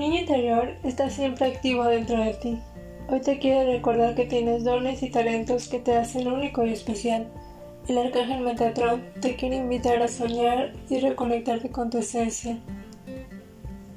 [0.00, 2.58] Niño interior está siempre activo dentro de ti.
[3.10, 7.28] Hoy te quiero recordar que tienes dones y talentos que te hacen único y especial.
[7.86, 12.58] El arcángel Metatron te quiere invitar a soñar y reconectarte con tu esencia.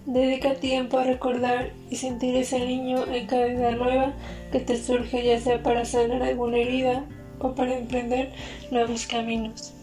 [0.06, 4.14] Dedica tiempo a recordar y sentir ese niño en cada vida nueva
[4.52, 7.06] que te surge, ya sea para sanar alguna herida
[7.40, 8.34] o para emprender
[8.72, 9.74] nuevos caminos.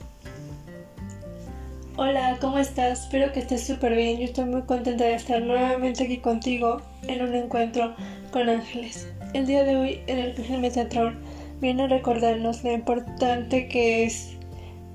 [2.02, 3.02] Hola, ¿cómo estás?
[3.02, 4.18] Espero que estés súper bien.
[4.18, 7.94] Yo estoy muy contenta de estar nuevamente aquí contigo en un encuentro
[8.30, 9.06] con ángeles.
[9.34, 11.18] El día de hoy, el Arcángel Metatron
[11.60, 14.34] viene a recordarnos lo importante que es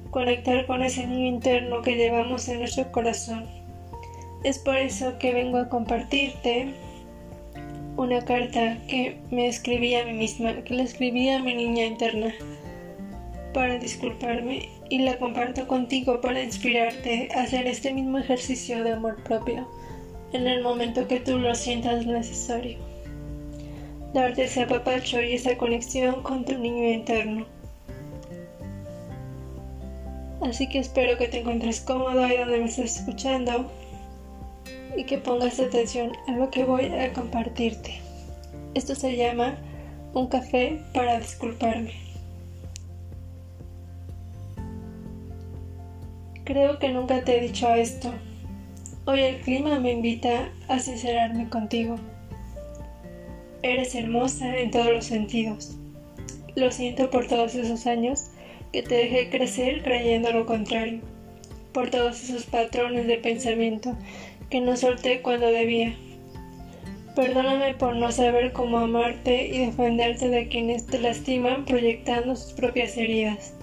[0.09, 3.45] conectar con ese niño interno que llevamos en nuestro corazón.
[4.43, 6.73] Es por eso que vengo a compartirte
[7.97, 12.33] una carta que me escribí a mí misma, que le escribí a mi niña interna
[13.53, 19.21] para disculparme y la comparto contigo para inspirarte a hacer este mismo ejercicio de amor
[19.23, 19.67] propio
[20.33, 22.77] en el momento que tú lo sientas necesario.
[24.13, 27.45] Darte ese apapacho y esa conexión con tu niño interno.
[30.41, 33.71] Así que espero que te encuentres cómodo ahí donde me estás escuchando
[34.95, 37.99] y que pongas atención a lo que voy a compartirte.
[38.73, 39.57] Esto se llama
[40.13, 41.93] un café para disculparme.
[46.45, 48.13] Creo que nunca te he dicho esto.
[49.05, 51.95] Hoy el clima me invita a sincerarme contigo.
[53.63, 55.75] Eres hermosa en todos los sentidos.
[56.55, 58.29] Lo siento por todos esos años
[58.71, 61.01] que te dejé crecer creyendo lo contrario,
[61.73, 63.97] por todos esos patrones de pensamiento
[64.51, 65.95] que no solté cuando debía.
[67.15, 72.95] Perdóname por no saber cómo amarte y defenderte de quienes te lastiman proyectando sus propias
[72.97, 73.55] heridas.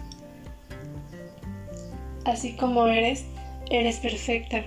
[2.25, 3.25] Así como eres,
[3.71, 4.63] eres perfecta.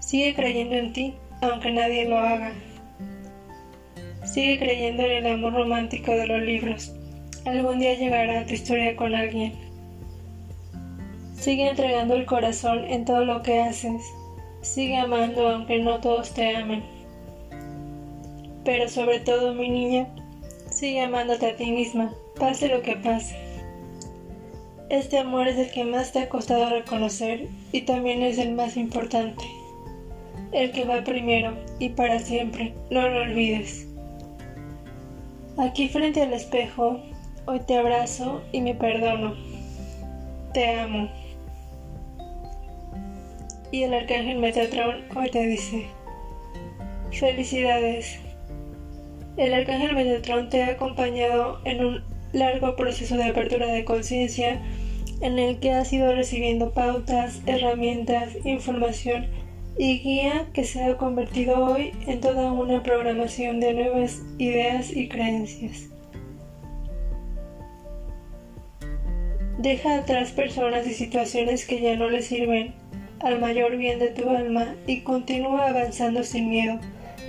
[0.00, 2.52] Sigue creyendo en ti, aunque nadie lo haga.
[4.24, 6.92] Sigue creyendo en el amor romántico de los libros.
[7.44, 9.54] Algún día llegará tu historia con alguien.
[11.34, 14.02] Sigue entregando el corazón en todo lo que haces.
[14.60, 16.82] Sigue amando aunque no todos te amen.
[18.64, 20.08] Pero sobre todo, mi niña,
[20.70, 23.47] sigue amándote a ti misma, pase lo que pase.
[24.90, 28.78] Este amor es el que más te ha costado reconocer y también es el más
[28.78, 29.44] importante.
[30.50, 33.86] El que va primero y para siempre, no lo olvides.
[35.58, 37.02] Aquí frente al espejo,
[37.44, 39.34] hoy te abrazo y me perdono.
[40.54, 41.10] Te amo.
[43.70, 45.84] Y el arcángel Metatron hoy te dice,
[47.12, 48.18] felicidades.
[49.36, 54.60] El arcángel Metatron te ha acompañado en un largo proceso de apertura de conciencia
[55.20, 59.26] en el que has ido recibiendo pautas, herramientas, información
[59.76, 65.08] y guía que se ha convertido hoy en toda una programación de nuevas ideas y
[65.08, 65.88] creencias.
[69.58, 72.74] Deja atrás personas y situaciones que ya no le sirven
[73.20, 76.78] al mayor bien de tu alma y continúa avanzando sin miedo,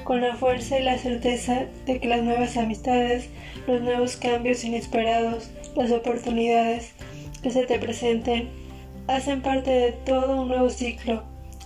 [0.04, 3.30] con la fuerza y la certeza de que las nuevas amistades,
[3.68, 6.94] los nuevos cambios inesperados, las oportunidades,
[7.42, 8.50] que se te presenten
[9.08, 11.24] hacen parte de todo un nuevo ciclo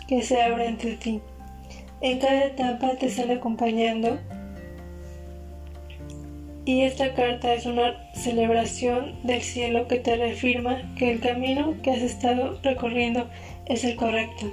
[0.08, 1.22] que se abre entre ti.
[2.02, 4.20] En cada etapa te están acompañando
[6.66, 11.92] y esta carta es una celebración del cielo que te reafirma que el camino que
[11.92, 13.30] has estado recorriendo
[13.66, 14.52] es el correcto.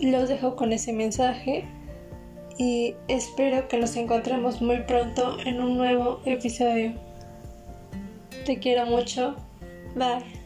[0.00, 1.64] Los dejo con ese mensaje
[2.58, 6.92] y espero que nos encontremos muy pronto en un nuevo episodio.
[8.44, 9.36] Te quiero mucho.
[9.94, 10.39] Bye.